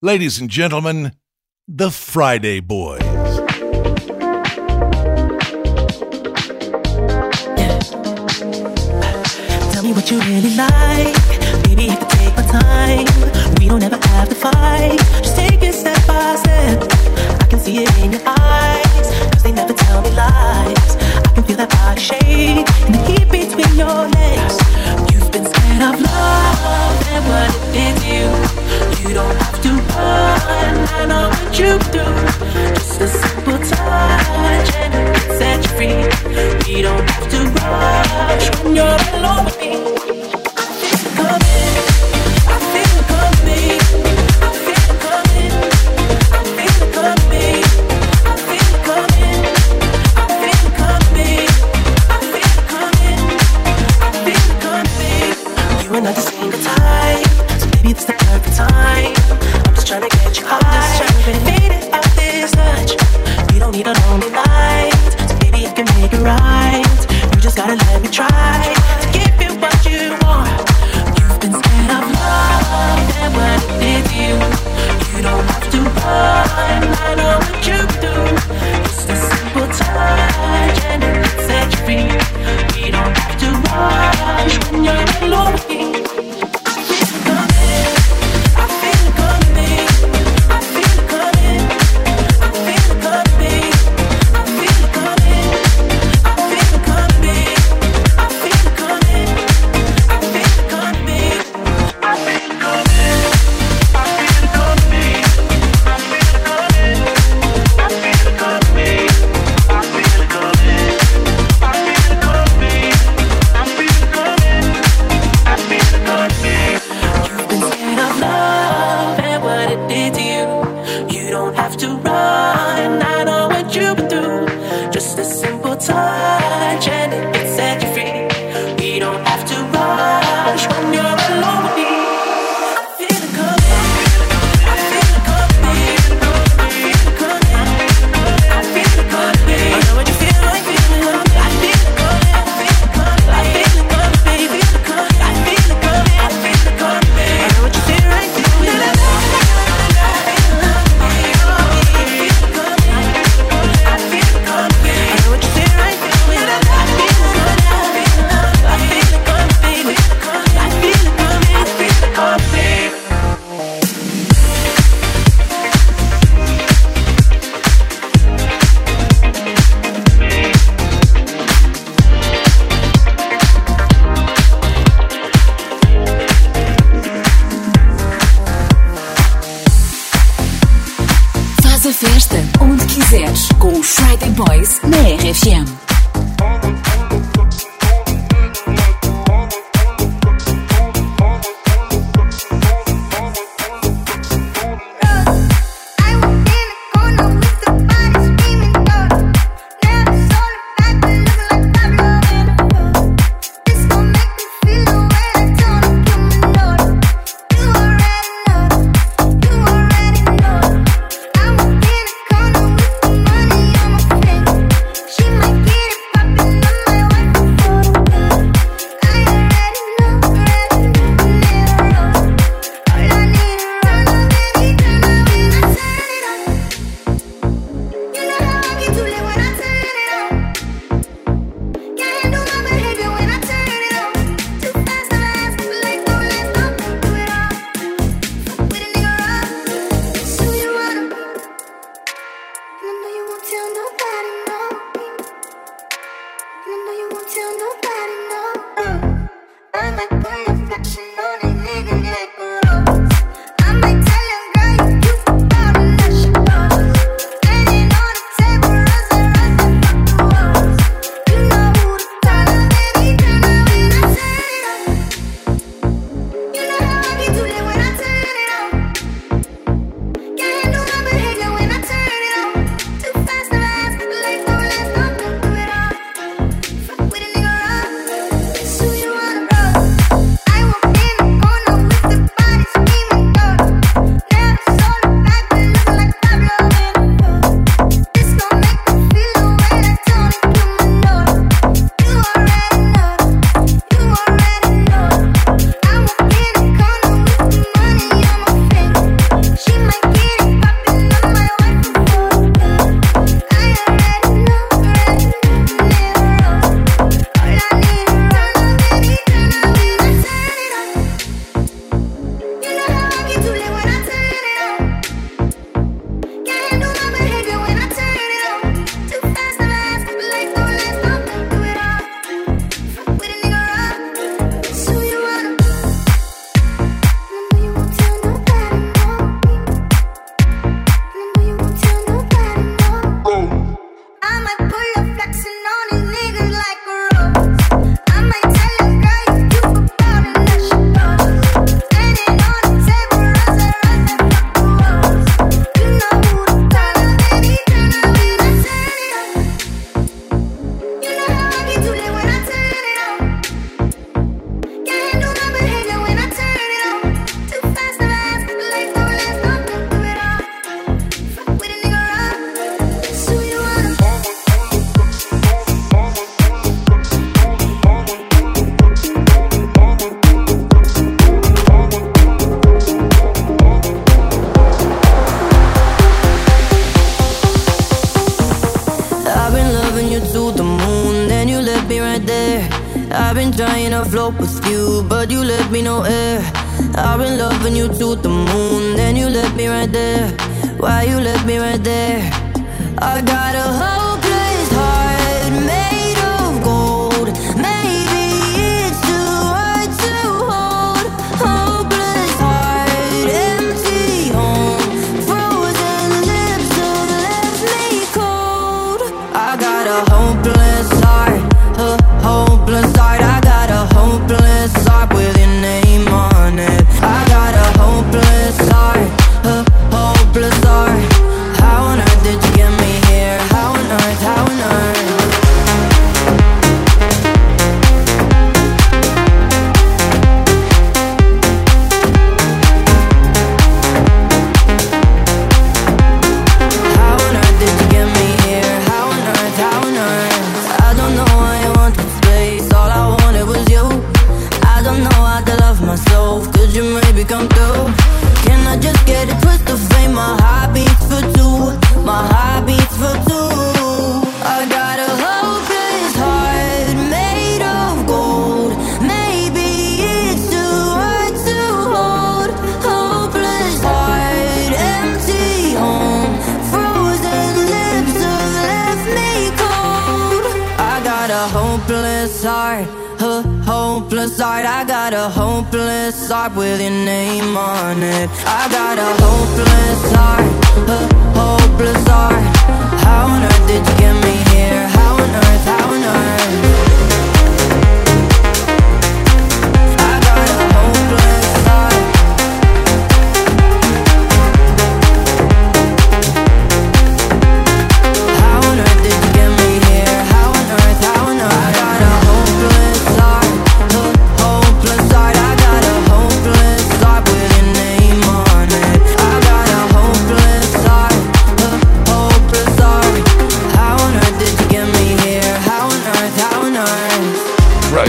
Ladies 0.00 0.40
and 0.40 0.48
gentlemen, 0.48 1.10
the 1.66 1.90
Friday 1.90 2.60
Boys. 2.60 3.02
What 9.88 10.10
you 10.12 10.20
really 10.20 10.54
like. 10.54 11.14
Baby, 11.64 11.86
can 11.88 12.08
take 12.08 12.36
my 12.36 12.46
time. 12.46 13.06
We 13.58 13.66
don't 13.66 13.82
ever 13.82 13.96
have 13.96 14.28
to 14.28 14.34
fight. 14.36 14.98
Just 15.20 15.34
take 15.34 15.60
it 15.62 15.74
step 15.74 16.06
by 16.06 16.36
step. 16.36 16.82
I 17.42 17.46
can 17.50 17.58
see 17.58 17.82
it 17.82 17.98
in 17.98 18.12
your 18.12 18.22
eyes. 18.24 19.32
Cause 19.32 19.42
they 19.42 19.50
never 19.50 19.72
tell 19.72 20.00
me 20.02 20.10
lies. 20.10 20.96
I 21.26 21.32
can 21.34 21.42
feel 21.42 21.56
that 21.56 21.70
body 21.70 22.00
shake. 22.00 22.68
And 22.86 22.94
the 22.94 23.02
heat 23.08 23.28
between 23.28 23.76
your 23.76 24.06
legs. 24.06 24.56
You've 25.12 25.32
been 25.32 25.46
kind 25.78 25.94
of 25.94 26.00
love 26.00 27.08
and 27.08 27.24
what 27.28 27.50
it 27.54 27.72
did 27.72 27.96
you. 28.02 29.08
You 29.08 29.14
don't 29.14 29.36
have 29.36 29.62
to 29.62 29.68
run, 29.68 30.74
I 30.98 31.06
know 31.06 31.28
what 31.28 31.58
you 31.58 31.78
do. 31.92 32.04
Just 32.74 33.00
a 33.00 33.08
simple 33.08 33.58
touch 33.58 34.74
and 34.74 34.94
it 34.94 35.14
can 35.14 35.38
set 35.38 35.62
you 35.62 35.70
free. 35.76 36.74
We 36.74 36.82
don't 36.82 37.08
have 37.08 37.30
to 37.30 37.38
rush 37.62 38.64
when 38.64 38.76
you're 38.76 38.98
alone 39.14 39.44
with 39.44 39.60
me. 39.60 40.17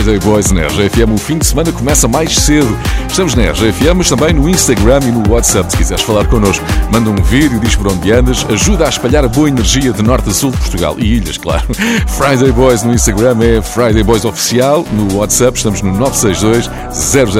DJ 0.09 0.19
Boys 0.19 0.51
na 0.51 0.61
RGFM. 0.65 1.13
O 1.13 1.17
fim 1.19 1.37
de 1.37 1.45
semana 1.45 1.71
começa 1.71 2.07
mais 2.07 2.33
cedo. 2.33 2.75
Estamos 3.07 3.35
na 3.35 3.43
RGFM, 3.51 3.93
mas 3.97 4.09
também 4.09 4.33
no 4.33 4.49
Instagram 4.49 5.01
e 5.03 5.11
no 5.11 5.31
WhatsApp. 5.31 5.69
Se 5.69 5.77
quiseres 5.77 6.03
falar 6.03 6.25
connosco, 6.25 6.65
manda 6.91 7.11
um 7.11 7.15
vídeo, 7.21 7.59
diz 7.59 7.75
por 7.75 7.91
onde 7.91 8.11
andas, 8.11 8.43
ajuda 8.49 8.87
a 8.87 8.89
espalhar 8.89 9.23
a 9.23 9.27
boa 9.27 9.47
energia 9.47 9.93
de 9.93 10.01
norte 10.01 10.29
a 10.29 10.33
sul 10.33 10.49
de 10.49 10.57
Portugal 10.57 10.95
e 10.97 11.17
ilhas, 11.17 11.37
claro. 11.37 11.63
Friday 12.09 12.51
Boys 12.51 12.81
no 12.81 12.91
Instagram 12.91 13.37
é 13.41 13.61
Friday 13.61 14.01
Boys 14.01 14.25
Oficial. 14.25 14.83
No 14.93 15.17
WhatsApp 15.17 15.55
estamos 15.57 15.83
no 15.83 15.91
962 15.93 16.69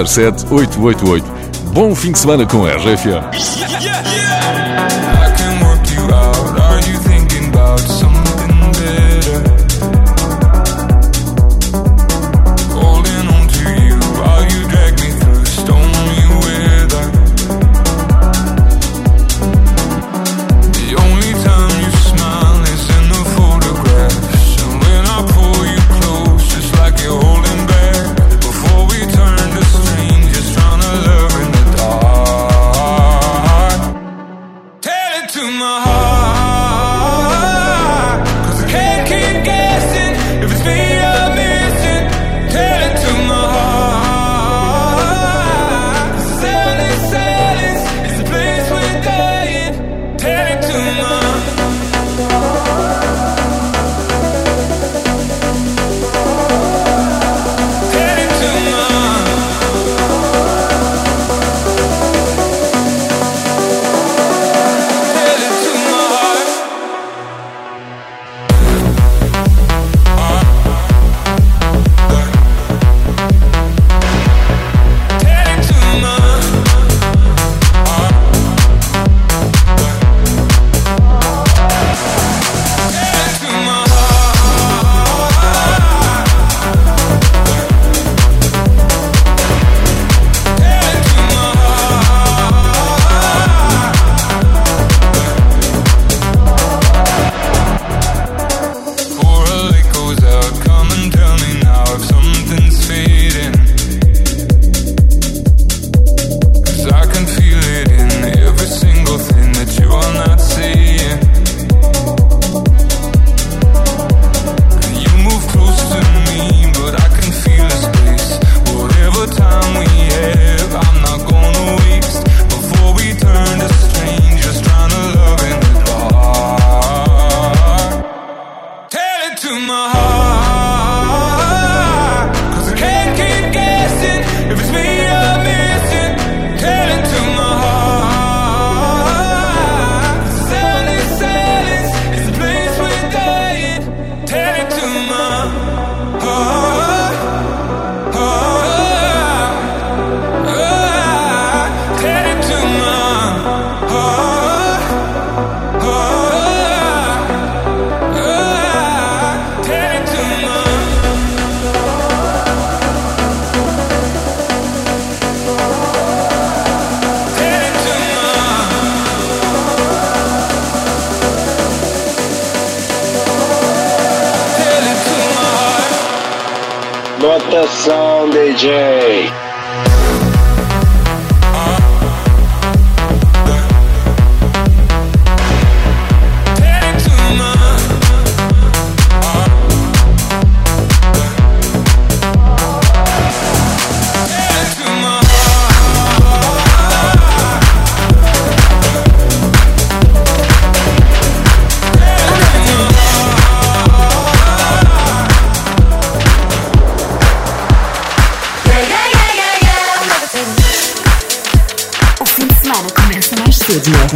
007 0.07 0.45
888. 0.53 1.25
Bom 1.73 1.95
fim 1.95 2.11
de 2.11 2.19
semana 2.19 2.45
com 2.45 2.65
a 2.65 2.75
RGFM. 2.75 3.09
Yeah, 3.09 3.79
yeah, 3.79 4.13
yeah. 4.13 5.08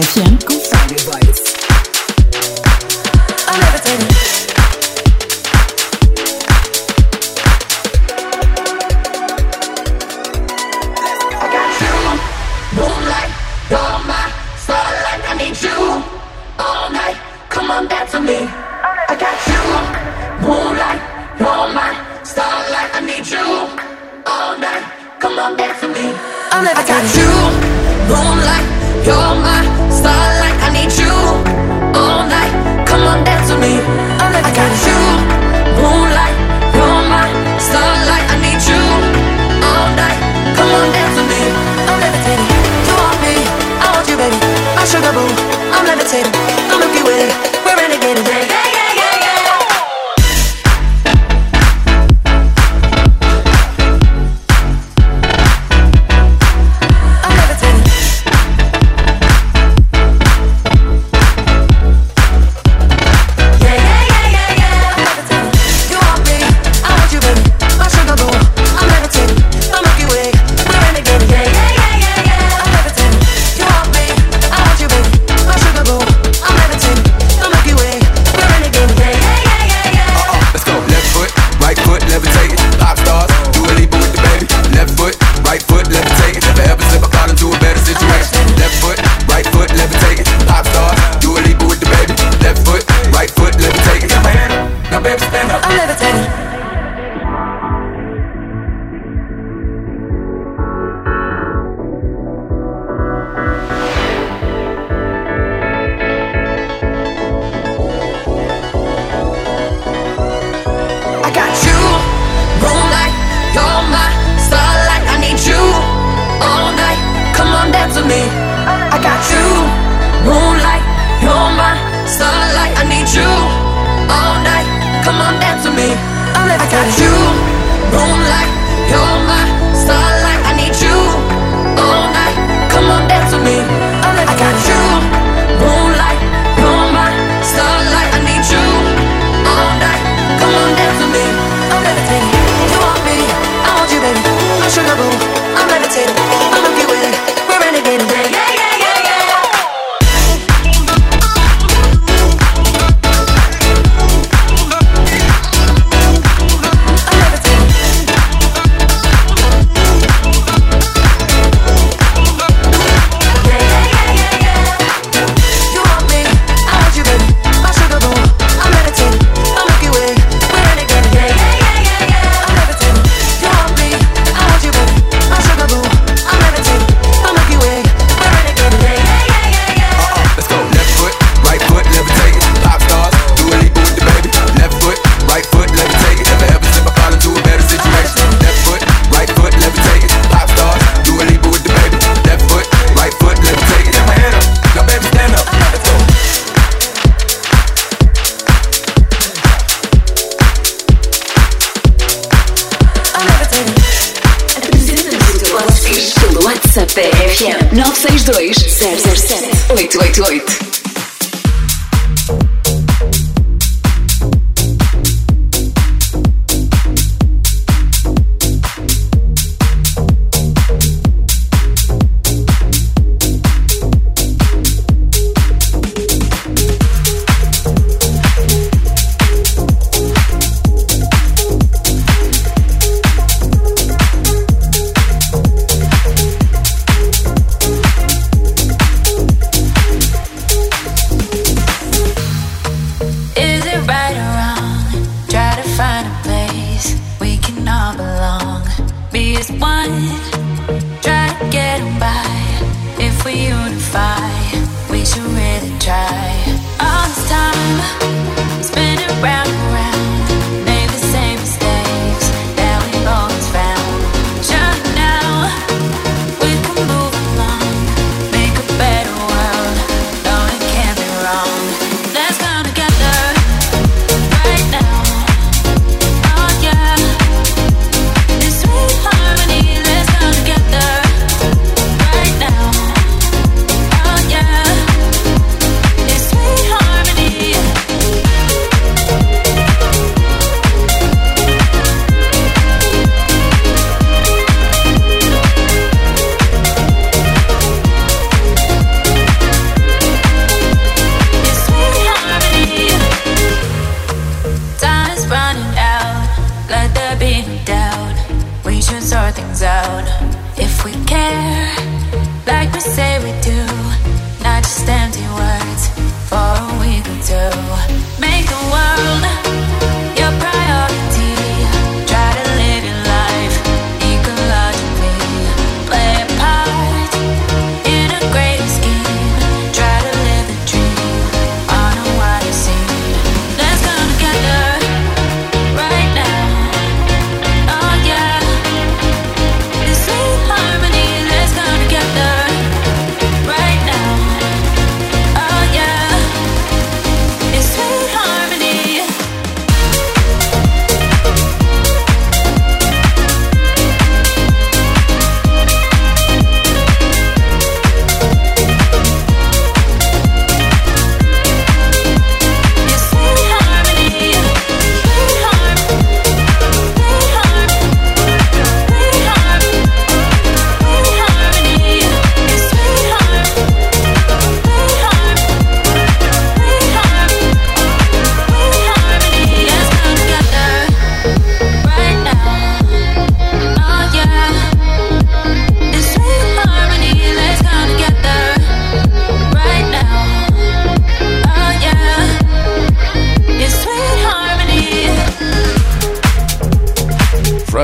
甜。 0.01 0.62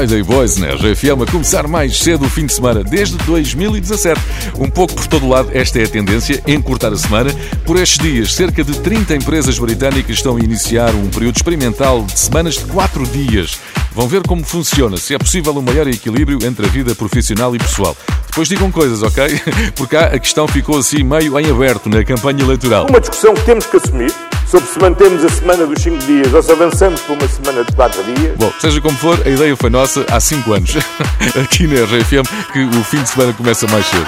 Friday 0.10 0.24
Boys 0.24 0.58
na 0.58 0.70
RFM 0.70 1.22
a 1.22 1.32
começar 1.32 1.68
mais 1.68 2.00
cedo 2.00 2.26
o 2.26 2.30
fim 2.30 2.48
de 2.48 2.54
semana, 2.54 2.84
desde 2.84 3.16
2017. 3.18 4.20
Um 4.58 4.68
pouco 4.68 4.96
por 4.96 5.06
todo 5.06 5.30
lado, 5.30 5.52
esta 5.54 5.78
é 5.78 5.84
a 5.84 5.88
tendência, 5.88 6.42
encurtar 6.48 6.92
a 6.92 6.96
semana. 6.96 7.32
Por 7.64 7.78
estes 7.78 8.00
dias, 8.00 8.34
cerca 8.34 8.64
de 8.64 8.80
30 8.80 9.18
empresas 9.18 9.60
britânicas 9.60 10.16
estão 10.16 10.38
a 10.38 10.40
iniciar 10.40 10.96
um 10.96 11.08
período 11.10 11.36
experimental 11.36 12.04
de 12.04 12.20
semanas 12.20 12.56
de 12.56 12.66
4 12.66 13.06
dias. 13.06 13.60
Vão 13.92 14.08
ver 14.08 14.24
como 14.24 14.44
funciona, 14.44 14.98
se 14.98 15.14
é 15.14 15.20
possível 15.20 15.56
um 15.56 15.62
maior 15.62 15.88
equilíbrio 15.88 16.40
entre 16.44 16.66
a 16.66 16.70
vida 16.70 16.96
profissional 16.96 17.56
e 17.56 17.60
pessoal. 17.60 17.96
Depois 18.30 18.48
digam 18.48 18.72
coisas, 18.72 19.02
ok? 19.02 19.42
Porque 19.76 19.96
cá 19.96 20.06
a 20.06 20.20
questão 20.20 20.48
ficou 20.48 20.78
assim 20.78 21.04
meio 21.04 21.38
em 21.40 21.50
aberto 21.50 21.90
na 21.90 22.04
campanha 22.04 22.44
eleitoral. 22.44 22.86
Uma 22.88 23.00
discussão 23.00 23.34
que 23.34 23.42
temos 23.42 23.66
que 23.66 23.78
assumir 23.78 24.14
sobre 24.48 24.68
se 24.70 24.80
mantemos 24.80 25.26
a 25.26 25.30
semana 25.30 25.66
dos 25.66 25.82
5 25.82 25.98
dias 26.06 26.34
ou 26.34 26.42
se 26.42 26.52
avançamos 26.52 27.02
para 27.02 27.16
uma 27.16 27.28
semana 27.28 27.64
de 27.64 27.72
4 27.74 28.04
dias. 28.04 28.38
Bom, 28.38 28.52
seja 28.60 28.80
como 28.82 28.98
for, 28.98 29.20
a 29.26 29.30
ideia 29.30 29.56
foi 29.56 29.70
nossa 29.70 30.06
há 30.10 30.20
5 30.20 30.54
anos, 30.54 30.76
aqui 31.42 31.68
na 31.68 31.84
RFM, 31.84 32.52
que 32.54 32.64
o 32.64 32.84
fim 32.84 33.02
de 33.02 33.10
semana 33.10 33.34
começa 33.34 33.68
mais 33.68 33.86
cedo. 33.88 34.08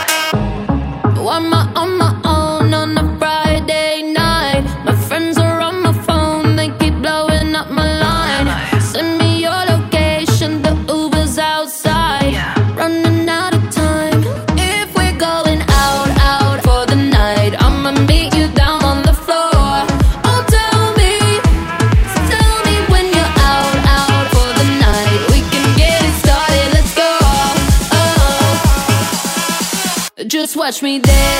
touch 30.72 30.82
me 30.82 31.00
there 31.00 31.31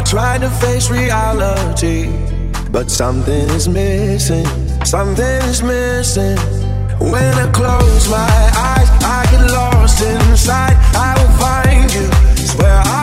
I 0.00 0.02
try 0.02 0.38
to 0.38 0.48
face 0.48 0.88
reality, 0.88 2.08
but 2.70 2.90
something 2.90 3.46
is 3.50 3.68
missing. 3.68 4.46
Something 4.82 5.42
is 5.52 5.62
missing. 5.62 6.38
When 6.98 7.34
I 7.34 7.50
close 7.52 8.08
my 8.08 8.16
eyes, 8.56 8.88
I 9.04 9.28
get 9.30 9.52
lost 9.52 10.00
inside. 10.00 10.76
I 10.96 11.12
will 11.18 11.36
find 11.36 11.92
you. 11.92 12.08
It's 12.42 12.54
where 12.54 12.80
I 12.80 12.99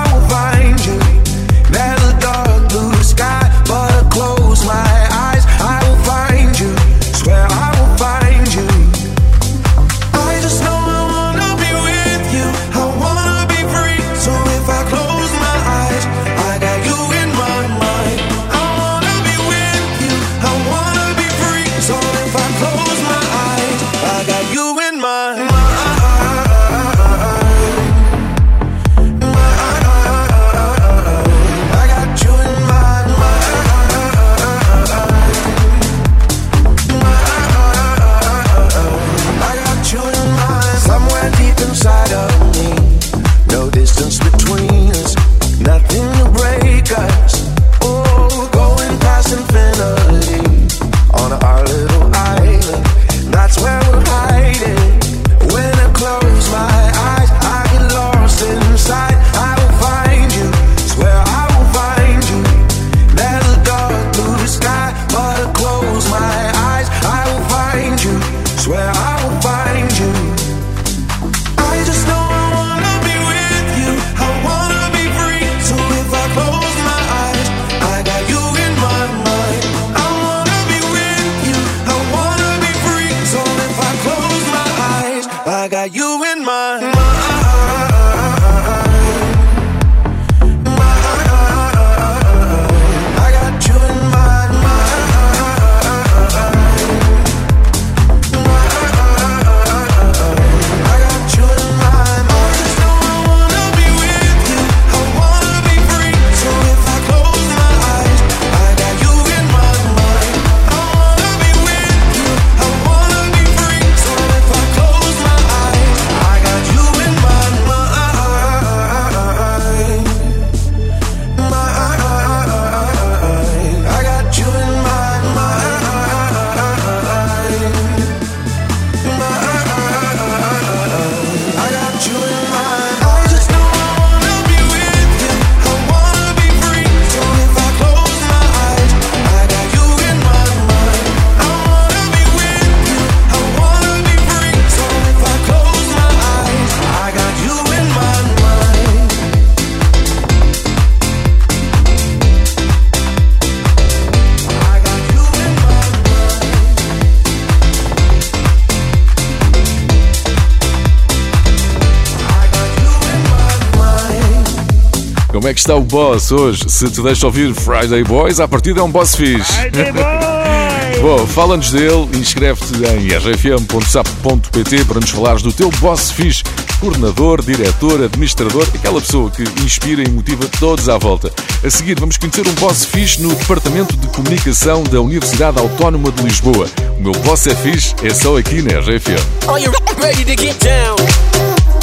está 165.68 165.76
o 165.76 165.82
boss 165.82 166.32
hoje? 166.32 166.64
Se 166.70 166.90
te 166.90 167.02
deixa 167.02 167.26
ouvir 167.26 167.54
Friday 167.54 168.02
Boys, 168.02 168.40
à 168.40 168.48
partida 168.48 168.80
é 168.80 168.84
um 168.84 168.90
boss 168.90 169.16
fixe. 169.16 169.52
Friday 169.52 169.92
Boys! 169.92 171.02
Bom, 171.04 171.28
fala-nos 171.28 171.72
dele, 171.72 172.08
inscreve-te 172.14 172.74
em 172.86 173.10
rfm.sap.pt 173.10 174.86
para 174.86 175.02
nos 175.02 175.10
falares 175.10 175.42
do 175.42 175.52
teu 175.52 175.70
boss 175.82 176.10
fixe, 176.10 176.42
coordenador, 176.80 177.42
diretor, 177.42 178.02
administrador, 178.02 178.66
aquela 178.74 179.02
pessoa 179.02 179.30
que 179.30 179.44
inspira 179.62 180.02
e 180.02 180.10
motiva 180.10 180.48
todos 180.58 180.88
à 180.88 180.98
volta. 180.98 181.34
A 181.62 181.70
seguir, 181.70 182.00
vamos 182.00 182.16
conhecer 182.16 182.48
um 182.48 182.54
boss 182.54 182.86
fixe 182.86 183.22
no 183.22 183.36
Departamento 183.36 183.98
de 183.98 184.08
Comunicação 184.08 184.84
da 184.84 185.02
Universidade 185.02 185.60
Autónoma 185.60 186.14
de 186.14 186.24
Lisboa. 186.24 186.66
O 186.98 187.04
meu 187.04 187.12
boss 187.24 187.46
é 187.46 187.56
fixe, 187.56 187.94
é 188.04 188.14
só 188.14 188.38
aqui 188.38 188.62
na 188.62 188.80
RFM. 188.80 189.50
Are 189.50 189.62
you 189.62 189.74
ready 190.02 190.24
to 190.24 190.42
get 190.42 190.58
down? 190.64 190.96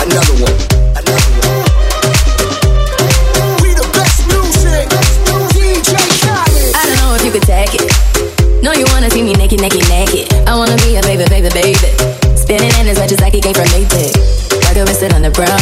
Another 0.01 0.42
one. 0.42 0.73
It. 7.54 8.62
No, 8.62 8.72
you 8.72 8.86
wanna 8.90 9.10
see 9.10 9.22
me 9.22 9.32
naked, 9.34 9.60
naked, 9.60 9.86
naked. 9.88 10.32
I 10.48 10.56
wanna 10.56 10.76
be 10.82 10.96
a 10.96 11.02
baby, 11.02 11.24
baby, 11.28 11.50
baby. 11.52 11.88
Spinning 12.34 12.72
in 12.80 12.88
as 12.88 12.98
much 12.98 13.12
as 13.12 13.20
I 13.22 13.30
can 13.30 13.40
gain 13.40 13.54
from 13.54 13.68
Maytag. 13.70 14.12
Like 14.64 14.76
a 14.76 14.94
sit 14.94 15.14
on 15.14 15.22
the 15.22 15.30
brown. 15.30 15.60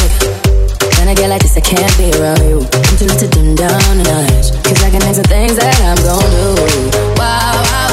When 0.98 1.08
I 1.08 1.14
get 1.14 1.28
like 1.28 1.42
this, 1.42 1.56
I 1.56 1.60
can't 1.60 1.92
be 1.98 2.14
around 2.16 2.40
you. 2.46 2.62
I'm 2.62 2.96
too 2.96 3.06
little 3.06 3.18
to 3.18 3.28
dim 3.28 3.54
down 3.54 3.74
a 3.74 4.04
notch. 4.06 4.54
Cause 4.64 4.82
I 4.82 4.90
can 4.90 5.00
name 5.02 5.14
some 5.14 5.28
things 5.28 5.56
that 5.56 5.74
I'm 5.82 5.98
gon' 6.06 6.30
do. 6.30 6.54
Wow. 7.18 7.58
Wow, 7.58 7.91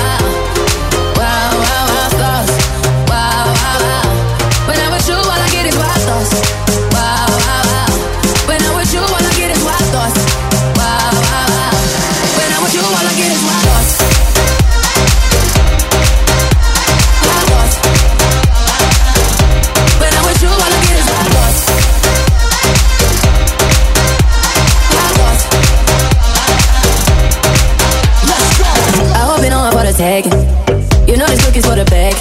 you 30.00 31.20
know 31.20 31.28
this 31.28 31.44
cookie's 31.44 31.68
for 31.68 31.76
the 31.76 31.84
bag. 31.92 32.16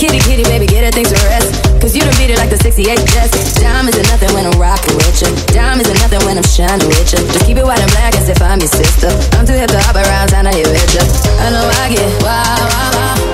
Kitty, 0.00 0.24
kitty, 0.24 0.40
baby, 0.48 0.64
get 0.64 0.88
her 0.88 0.90
things 0.90 1.12
to 1.12 1.20
rest. 1.28 1.52
Cause 1.84 1.92
you 1.92 2.00
done 2.00 2.16
beat 2.16 2.32
it 2.32 2.40
like 2.40 2.48
the 2.48 2.56
68 2.56 2.96
Jets. 3.12 3.60
Diamonds 3.60 3.92
are 4.00 4.08
nothing 4.08 4.32
when 4.32 4.48
I'm 4.48 4.56
rocking 4.56 4.96
with 4.96 5.20
you. 5.20 5.28
Diamonds 5.52 5.84
are 5.92 6.00
nothing 6.00 6.24
when 6.24 6.40
I'm 6.40 6.48
shining 6.48 6.88
with 6.88 7.12
you. 7.12 7.20
Just 7.28 7.44
keep 7.44 7.60
it 7.60 7.66
white 7.68 7.84
and 7.84 7.92
black 7.92 8.16
as 8.16 8.32
if 8.32 8.40
I'm 8.40 8.56
your 8.56 8.72
sister. 8.72 9.12
I'm 9.36 9.44
too 9.44 9.52
hip 9.52 9.68
to 9.68 9.80
hop 9.84 10.00
around, 10.00 10.32
time 10.32 10.48
to 10.48 10.52
hit 10.56 10.64
with 10.64 10.88
you. 10.96 11.04
I 11.44 11.52
know 11.52 11.68
I 11.68 11.92
get 11.92 12.08
wow, 12.24 12.56
wow. 12.56 12.88
Wow, 12.96 13.27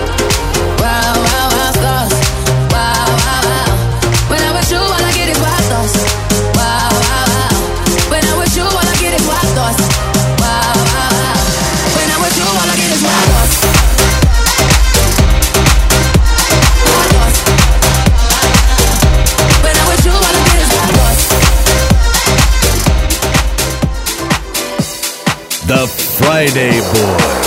Friday 26.44 26.78
Boy. 26.92 27.43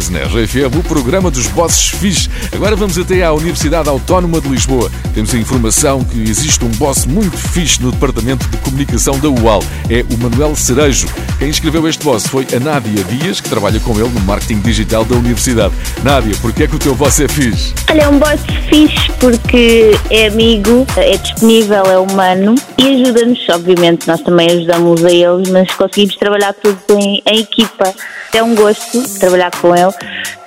Boys 0.00 0.08
na 0.08 0.20
RFM, 0.20 0.78
o 0.78 0.82
programa 0.82 1.30
dos 1.30 1.46
bosses 1.48 1.88
fixe. 1.88 2.30
Agora 2.52 2.74
vamos 2.74 2.96
até 2.96 3.22
à 3.22 3.32
Universidade 3.32 3.88
Autónoma 3.88 4.40
de 4.40 4.48
Lisboa. 4.48 4.90
Temos 5.12 5.34
a 5.34 5.36
informação 5.36 6.02
que 6.02 6.18
existe 6.22 6.64
um 6.64 6.70
boss 6.70 7.04
muito 7.04 7.36
fixe 7.36 7.82
no 7.82 7.92
Departamento 7.92 8.48
de 8.48 8.56
Comunicação 8.58 9.18
da 9.18 9.28
UAL. 9.28 9.62
É 9.90 10.02
o 10.10 10.16
Manuel 10.16 10.56
Cerejo. 10.56 11.06
Quem 11.38 11.50
escreveu 11.50 11.86
este 11.86 12.02
boss 12.02 12.26
foi 12.26 12.46
a 12.56 12.60
Nádia 12.60 13.04
Dias, 13.04 13.40
que 13.40 13.48
trabalha 13.50 13.78
com 13.80 13.92
ele 13.98 14.08
no 14.08 14.20
marketing 14.20 14.60
digital 14.60 15.04
da 15.04 15.16
Universidade. 15.16 15.74
Nádia, 16.02 16.34
porquê 16.40 16.64
é 16.64 16.66
que 16.66 16.76
o 16.76 16.78
teu 16.78 16.94
boss 16.94 17.20
é 17.20 17.28
fixe? 17.28 17.74
Olha, 17.90 18.02
é 18.02 18.08
um 18.08 18.18
boss 18.18 18.40
fixe 18.70 19.10
porque 19.18 19.90
é 20.08 20.28
amigo, 20.28 20.86
é 20.96 21.16
disponível, 21.18 21.84
é 21.84 21.98
humano 21.98 22.54
e 22.78 23.02
ajuda-nos, 23.02 23.46
obviamente, 23.50 24.06
nós 24.06 24.20
também 24.22 24.50
ajudamos 24.50 25.04
a 25.04 25.10
eles, 25.10 25.50
mas 25.50 25.70
conseguimos 25.74 26.16
trabalhar 26.16 26.54
tudo 26.54 26.80
em, 26.90 27.22
em 27.26 27.40
equipa. 27.40 27.92
É 28.32 28.42
um 28.42 28.54
gosto 28.54 29.02
trabalhar 29.18 29.50
com 29.50 29.74
ele 29.74 29.92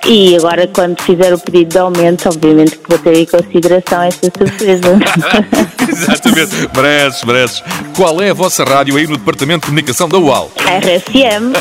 e 0.06 0.36
agora 0.36 0.68
quando 0.68 1.00
fizer 1.00 1.32
o 1.32 1.38
pedido 1.38 1.70
de 1.70 1.78
aumento, 1.78 2.28
obviamente 2.28 2.76
que 2.76 2.88
vou 2.88 2.98
ter 2.98 3.16
em 3.16 3.26
consideração 3.26 4.02
essa 4.02 4.20
surpresa. 4.20 4.98
Exatamente. 5.88 6.68
Mereces, 6.76 7.24
mereces. 7.24 7.62
Qual 7.96 8.20
é 8.20 8.30
a 8.30 8.34
vossa 8.34 8.64
rádio 8.64 8.96
aí 8.96 9.06
no 9.06 9.16
Departamento 9.16 9.60
de 9.60 9.66
Comunicação 9.66 10.08
da 10.08 10.18
UAL? 10.18 10.50
RFM. 10.56 11.52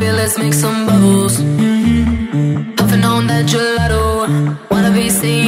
Let's 0.00 0.38
make 0.38 0.52
some 0.52 0.86
bubbles. 0.86 1.36
Puffing 2.76 3.04
on 3.04 3.26
that 3.28 3.46
gelato, 3.46 4.70
wanna 4.70 4.90
be 4.92 5.08
seeing 5.08 5.47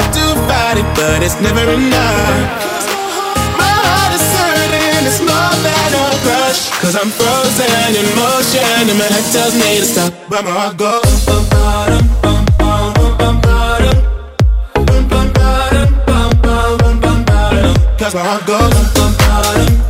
got 0.61 0.77
it, 0.77 0.89
but 0.93 1.19
it's 1.25 1.37
never 1.41 1.65
enough. 1.73 2.37
My 3.61 3.73
heart 3.85 4.13
is 4.17 4.25
hurting, 4.37 5.03
it's 5.09 5.21
more 5.29 5.55
than 5.65 5.89
a 6.01 6.05
crush. 6.23 6.61
Cause 6.81 6.95
I'm 7.01 7.09
frozen 7.19 7.89
in 7.99 8.07
motion, 8.21 8.85
and 8.91 8.97
my 9.01 9.09
head 9.13 9.25
tells 9.33 9.55
me 9.61 9.69
to 9.81 9.87
stop. 9.93 10.13
But 10.29 10.41
my 10.45 10.53
heart 10.59 10.77
goes. 10.77 11.25
Bum, 11.25 11.43
bottom, 11.49 12.05
bum, 12.21 12.41
bum, 12.59 13.17
bum, 13.19 13.35
bottom. 13.45 13.97
Bum, 14.87 15.03
bum, 15.11 15.27
bottom, 15.37 15.87
bum, 16.07 16.29
bum, 16.45 16.95
bum, 17.03 17.19
bottom. 17.29 17.73
Cause 17.97 18.13
my 18.13 18.23
heart 18.29 18.45
goes. 18.45 18.73
Bum, 18.73 18.87
bum, 18.95 19.11
bottom. 19.17 19.80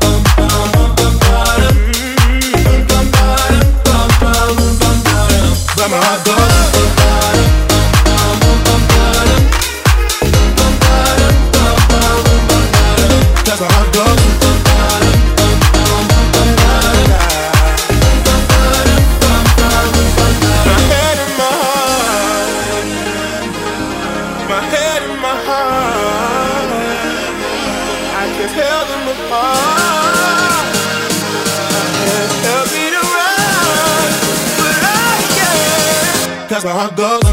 that's 36.63 36.99
how 36.99 37.27
it. 37.27 37.30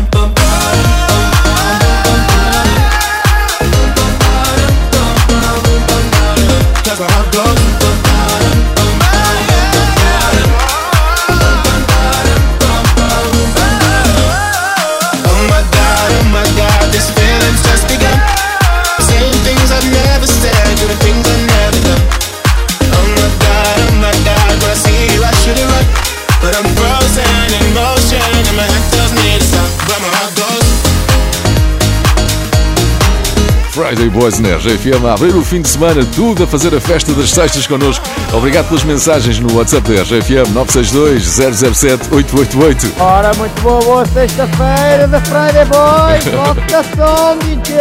Friday 33.89 34.11
Boys 34.11 34.39
na 34.39 34.51
RGFM 34.57 35.07
a 35.07 35.15
abrir 35.15 35.35
o 35.35 35.43
fim 35.43 35.63
de 35.63 35.69
semana, 35.69 36.05
tudo 36.15 36.45
a 36.45 36.47
fazer 36.47 36.75
a 36.75 36.81
festa 36.81 37.11
das 37.15 37.31
sextas 37.31 37.67
connosco. 37.67 38.05
Obrigado 38.35 38.69
pelas 38.69 38.85
mensagens 38.85 39.41
no 39.41 39.51
WhatsApp 39.57 39.91
da 39.91 40.03
RGFM 40.03 40.53
962 40.53 41.25
007 41.75 42.15
888. 42.15 42.93
Ora, 42.99 43.33
muito 43.39 43.63
boa, 43.63 43.81
boa 43.81 44.05
sexta-feira 44.05 45.09
da 45.09 45.19
Friday 45.23 45.65
Boys, 45.65 46.25
volta 46.27 46.85
só, 46.95 47.35
DJ! 47.37 47.79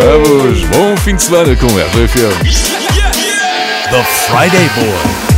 Vamos, 0.00 0.60
bom 0.74 0.96
fim 0.96 1.16
de 1.16 1.22
semana 1.22 1.54
com 1.54 1.66
a 1.66 1.82
RGFM. 1.82 2.32
The 3.90 4.02
Friday 4.04 4.70
Boys. 4.74 5.31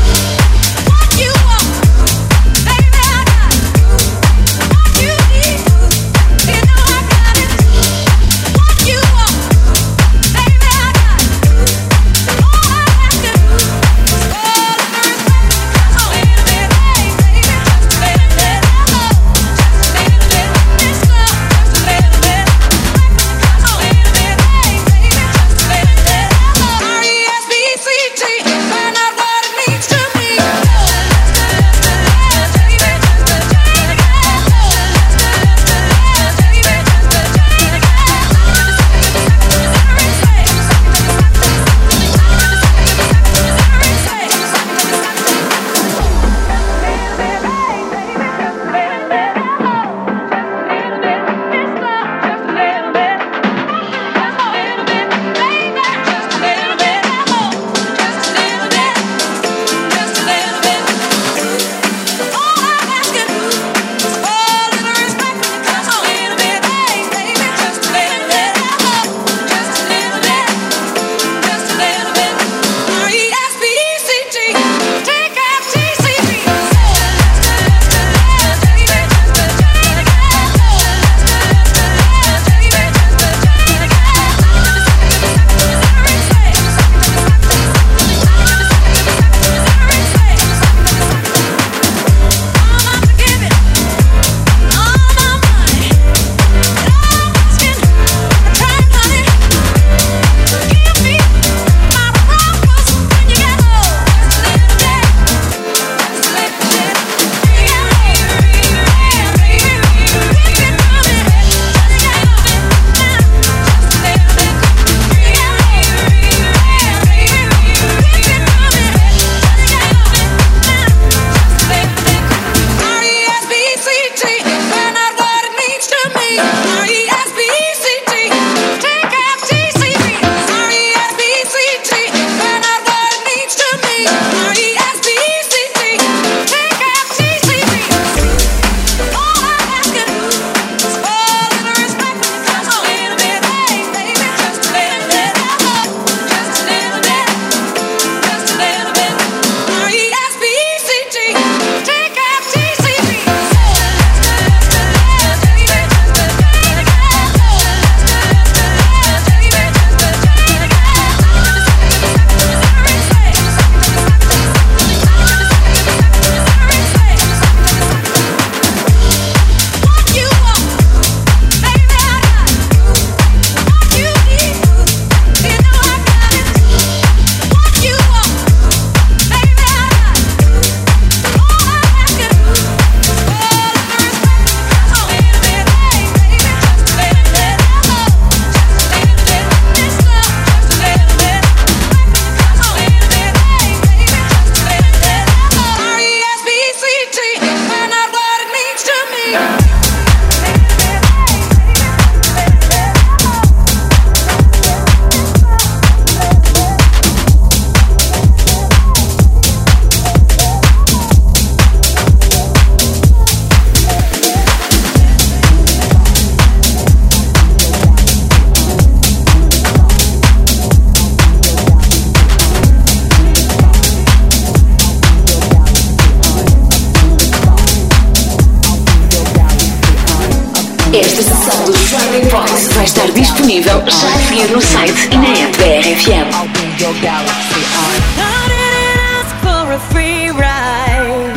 FM. 235.94 236.26
be 236.54 236.66
your 236.82 236.94
galaxy. 237.00 237.62
I 237.78 238.42
didn't 238.50 238.98
ask 239.14 239.32
for 239.44 239.64
a 239.72 239.80
free 239.92 240.28
ride. 240.30 241.36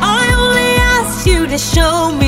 I 0.00 0.24
only 0.40 0.70
asked 0.96 1.26
you 1.26 1.46
to 1.46 1.58
show 1.58 2.10
me. 2.16 2.21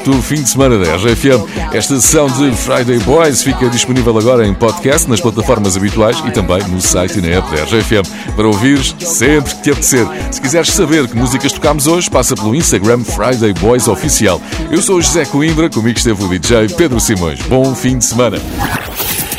Está 0.00 0.10
aberto 0.10 0.10
o 0.10 0.22
fim 0.22 0.42
de 0.42 0.48
semana 0.48 0.78
da 0.78 0.96
RFM. 0.96 1.74
Esta 1.74 2.00
sessão 2.00 2.26
de 2.26 2.52
Friday 2.56 2.98
Boys 3.00 3.42
fica 3.42 3.68
disponível 3.68 4.16
agora 4.16 4.46
em 4.46 4.54
podcast, 4.54 5.08
nas 5.08 5.20
plataformas 5.20 5.76
habituais 5.76 6.18
e 6.26 6.30
também 6.30 6.62
no 6.68 6.80
site 6.80 7.18
e 7.18 7.22
na 7.22 7.28
app 7.28 7.48
da 7.50 7.64
RFM 7.64 8.08
para 8.34 8.46
ouvires 8.46 8.94
sempre 9.00 9.54
que 9.54 9.62
te 9.62 9.70
apetecer. 9.70 10.06
Se 10.30 10.40
quiseres 10.40 10.70
saber 10.70 11.06
que 11.06 11.16
músicas 11.16 11.52
tocámos 11.52 11.86
hoje, 11.86 12.08
passa 12.08 12.34
pelo 12.34 12.54
Instagram 12.54 13.04
Friday 13.04 13.52
Boys 13.54 13.88
Oficial. 13.88 14.40
Eu 14.70 14.80
sou 14.80 14.96
o 14.96 15.02
José 15.02 15.24
Coimbra, 15.26 15.68
comigo 15.68 15.98
esteve 15.98 16.22
o 16.22 16.28
DJ 16.28 16.68
Pedro 16.76 16.98
Simões. 16.98 17.40
Bom 17.42 17.74
fim 17.74 17.98
de 17.98 18.04
semana. 18.04 18.38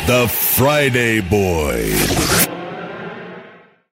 The 0.06 0.28
Friday 0.28 1.22
Boy. 1.22 2.61